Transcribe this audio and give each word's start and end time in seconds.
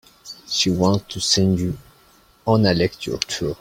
She 0.47 0.71
wants 0.71 1.13
to 1.13 1.19
send 1.21 1.59
you 1.59 1.77
on 2.47 2.65
a 2.65 2.73
lecture 2.73 3.19
tour. 3.19 3.55